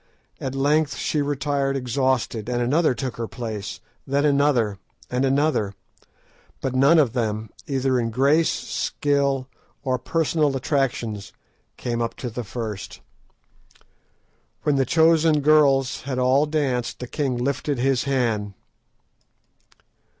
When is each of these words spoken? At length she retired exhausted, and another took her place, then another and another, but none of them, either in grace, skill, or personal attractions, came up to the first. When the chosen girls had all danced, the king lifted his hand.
At 0.39 0.55
length 0.55 0.97
she 0.97 1.21
retired 1.21 1.77
exhausted, 1.77 2.49
and 2.49 2.59
another 2.59 2.95
took 2.95 3.17
her 3.17 3.27
place, 3.27 3.79
then 4.07 4.25
another 4.25 4.79
and 5.11 5.23
another, 5.23 5.75
but 6.59 6.73
none 6.73 6.97
of 6.97 7.13
them, 7.13 7.51
either 7.67 7.99
in 7.99 8.09
grace, 8.09 8.49
skill, 8.49 9.47
or 9.83 9.99
personal 9.99 10.55
attractions, 10.57 11.33
came 11.77 12.01
up 12.01 12.15
to 12.15 12.31
the 12.31 12.43
first. 12.43 12.99
When 14.63 14.73
the 14.75 14.85
chosen 14.87 15.39
girls 15.41 16.01
had 16.01 16.17
all 16.17 16.47
danced, 16.47 16.97
the 16.97 17.05
king 17.05 17.37
lifted 17.37 17.77
his 17.77 18.05
hand. 18.05 18.55